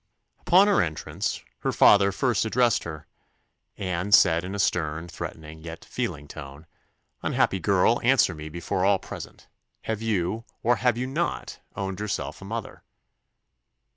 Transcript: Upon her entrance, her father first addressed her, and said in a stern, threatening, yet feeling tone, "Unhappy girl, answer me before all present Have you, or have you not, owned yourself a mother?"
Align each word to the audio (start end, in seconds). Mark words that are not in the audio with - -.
Upon 0.39 0.65
her 0.65 0.81
entrance, 0.81 1.43
her 1.59 1.71
father 1.71 2.11
first 2.11 2.43
addressed 2.43 2.85
her, 2.85 3.05
and 3.77 4.15
said 4.15 4.43
in 4.43 4.55
a 4.55 4.57
stern, 4.57 5.07
threatening, 5.07 5.59
yet 5.61 5.85
feeling 5.85 6.27
tone, 6.27 6.65
"Unhappy 7.21 7.59
girl, 7.59 8.01
answer 8.01 8.33
me 8.33 8.49
before 8.49 8.83
all 8.83 8.97
present 8.97 9.47
Have 9.83 10.01
you, 10.01 10.43
or 10.63 10.77
have 10.77 10.97
you 10.97 11.05
not, 11.05 11.59
owned 11.75 11.99
yourself 11.99 12.41
a 12.41 12.45
mother?" 12.45 12.81